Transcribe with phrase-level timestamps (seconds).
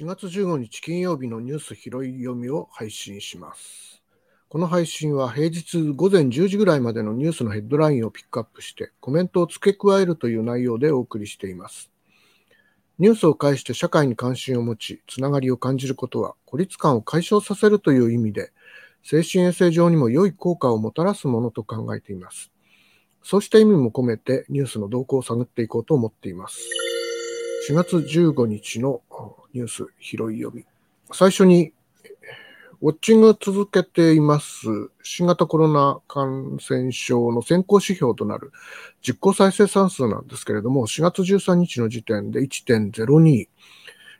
[0.00, 3.99] 4月15日金曜日のニュース拾い読みを配信します。
[4.50, 11.88] この配信は平日午前10時ぐらいまでのニュースのヘッドラインをピックアップしてコメントを付け加えるという内容でお送りしています。
[12.98, 18.50] ニュースを介して社会に関心を持ち、つながりを感じることは孤立感を解消させるという意味で、
[19.04, 22.50] 精神衛生上にも良い効果をもたらすものと考えています。
[23.22, 26.58] そうした意味も込めてニュースの動向を探っていこうと思っています。
[27.68, 29.00] 4月15日の
[29.54, 30.64] ニュース拾い読み。
[31.12, 31.72] 最初に、
[32.82, 34.66] ウォッチングを続けています
[35.02, 38.52] 新型コロナ感染症の先行指標となる
[39.02, 43.48] 実効再生産数なんですけれども、4月13日の時点で1.02、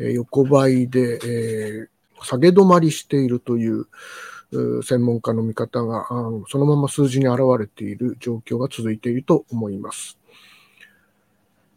[0.00, 3.86] えー、横ばいで、えー、下げ止まりしているという
[4.82, 6.06] 専門家の見方が、
[6.48, 10.18] そのまま数字に表れている状況が続いていると思います。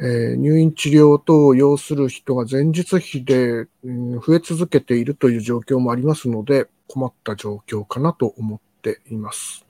[0.00, 9.64] えー、入院治療等を要する人が前日比で、うん、増え続けているという状況もありますので、困った状況かなと思っています。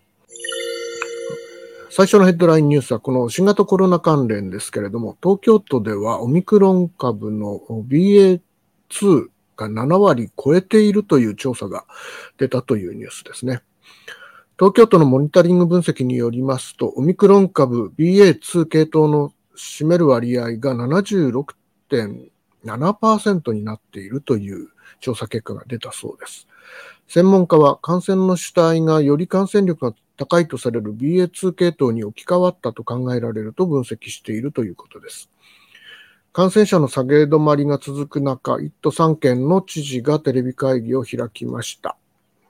[1.90, 8.40] 最初のヘッドラインニュースはこの新型コロナ関連ですけれども、東京都ではオミクロン株の BA2
[9.56, 11.86] が7割超えているという調査が
[12.36, 13.62] 出たというニュースですね。
[14.58, 24.68] 東京都のモニタリング分析によりますと、オミクロン株 BA2 系統の占める割合が76.7%になっているという
[25.00, 26.48] 調査結果が出たそうです。
[27.08, 35.30] 専門家は感染の主体がより感染力が高いとされる BA.2 系統に置き換わったと考えられると分析しているということです。
[36.32, 41.96] 感染者の下げ止まりが続く中、1都3県の知事がテレビ会議を開きました。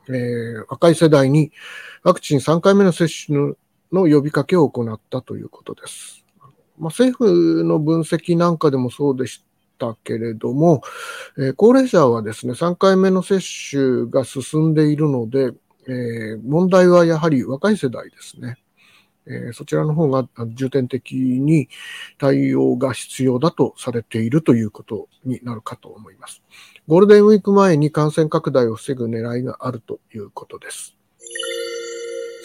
[0.09, 1.52] えー、若い世代に
[2.02, 3.55] ワクチン3回目の接種
[3.92, 6.25] の呼びかけを行ったということです。
[6.78, 9.44] まあ、政府の分析なんかでもそうでし
[9.78, 10.83] たけれども、
[11.36, 13.40] えー、高齢者はですね、3回目の接
[13.70, 15.52] 種が進んでいるので、
[15.89, 18.56] えー、問題はやはり若い世代ですね。
[19.30, 21.68] え、そちらの方が重点的に
[22.18, 26.42] 対応が必要だとされているということになるかと思います。
[26.86, 30.98] ゴールデンウィーク前に感染拡大を防ぐ狙いがあるということです。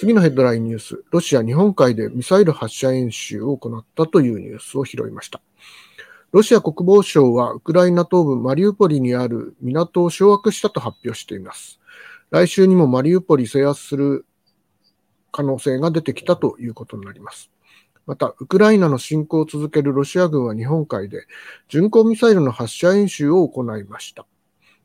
[0.04, 5.40] 次のヘッドラインニュース、ロシア日本海でミサイル発射演習を行ったというニュースを拾いました。
[6.34, 11.80] ロシア国防省はウクライナ東部マリウポリにある港を掌握したと発表しています。
[12.32, 14.26] 来週にもマリウポリ制圧する
[15.32, 17.50] 可能性が出てきたということになります。
[18.06, 21.28] また、ウクライナの侵攻を続けるロシア軍は日本海で
[21.70, 24.26] 巡航ミサイルの発射演習を行いました。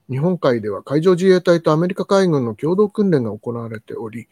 [0.09, 4.29] 日本海では海上自衛隊とアメリカ海軍の共同訓練が行われており、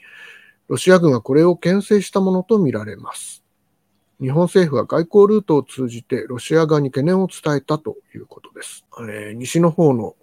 [0.69, 3.45] ロシア軍はこれを牽制したものとみられます。
[4.21, 8.85] 日本政府は外交ルートを通じてロシア側に懸念を伝えたということです。
[9.01, 10.17] えー、西の方の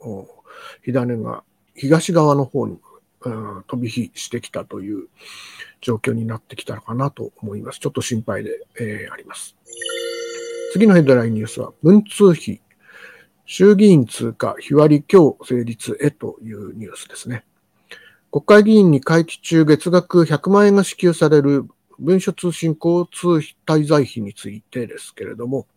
[0.82, 1.44] 火種が
[1.76, 2.80] 東側の方に、
[3.22, 5.08] うん、飛び火してきたという
[5.82, 7.80] 状況になってきたのかなと思います。
[7.80, 9.56] ちょっと心配で、えー、あります。
[10.74, 12.60] 次のヘッドラインニュースは、文通費、
[13.46, 17.46] 衆議院通過、日割り今日成立へというニュースですね。
[18.34, 21.68] 国会議員に会期中月額100万円が支給される
[22.00, 25.68] 文書通信交通滞在費についてですけれども、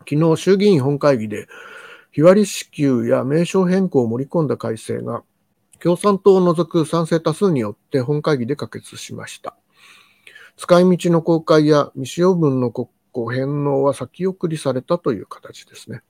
[0.00, 1.46] 昨日衆議院本会議で
[2.10, 5.22] 日割り支給や名称変更を盛り込んだ改正が
[5.78, 9.54] 共産党を除く賛成多数によって本会議で可決しました。
[10.56, 16.02] 使い道の公開や未使用分の国庫返納は先送りされたという形ですね。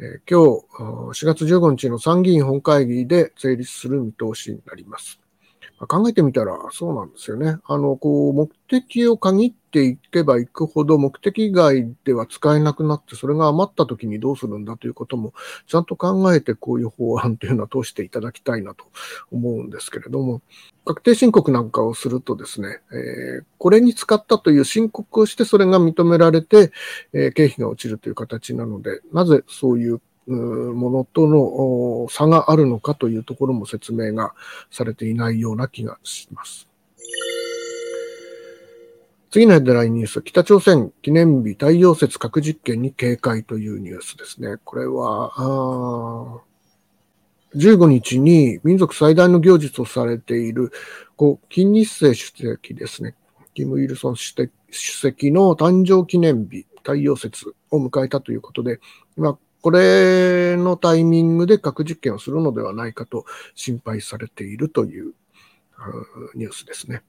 [0.00, 0.64] え、今日
[1.12, 5.18] 4月15日の参議院本会議で成立する見通しになります。
[5.86, 7.58] 考えてみたらそうなんですよね。
[7.64, 15.34] あの、こう、目的を限っていけばいくほど目的外では使えなくなって、それが余った時にどうするんだということも、
[15.68, 18.86] ちゃんと考えてこういう法案というのは通していただきたいなと
[19.30, 20.42] 思うんですけれども、
[20.84, 26.72] 確定申告なんかをするとですね、えー、これに使ったという申告をしてそれが認められて、
[27.12, 30.00] えー、経費が落ちるという形なので、なぜそういう
[30.32, 34.34] ものとの差があるのかというところも説明が
[34.70, 36.68] されていないような気がします。
[39.30, 44.56] 次のヘッドラインニュース、北朝鮮記念日太陽節核実験に警戒というニュースですね。
[44.64, 46.40] これは、
[47.54, 50.72] 15日に民族最大の行事とされている、
[51.16, 53.16] こう、金日成主席ですね。
[53.54, 54.34] キム・イルソン主
[54.70, 58.80] 席の誕生記念日、太陽節を迎えたということで、
[59.16, 63.24] まあ、これのタイミングで核実験をするのではないかと
[63.54, 65.12] 心配されているという
[66.34, 67.02] ニュースですね。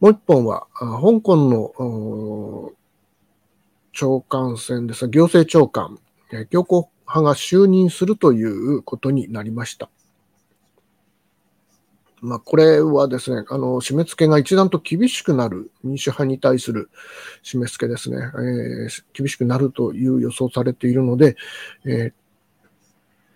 [0.00, 2.72] もう一本は、香港の
[3.92, 5.98] 長官選ですが、行政長官、
[6.48, 9.90] 強硬派が就任するということになりました。
[12.20, 16.90] まあ、これはですね、あの、締め付けが一段と厳しくなる、民主派に対する
[17.42, 21.36] 締め付けですね、えー、厳しくなるという予想されているので、
[21.86, 22.12] えー、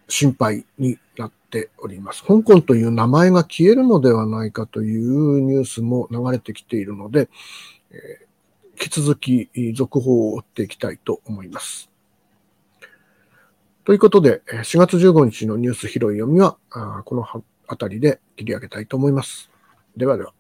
[0.09, 2.23] 心配になっております。
[2.25, 7.31] 香港という名前が消えるのではないかというニュースも流れてきているので、
[7.91, 11.91] えー、引き続き続報を追っていきたいと思います。
[13.85, 16.57] ということで、4月15日のニュース拾い読みは、
[17.05, 17.23] この
[17.67, 19.51] あたりで切り上げたいと思います。
[19.97, 20.33] ではでは。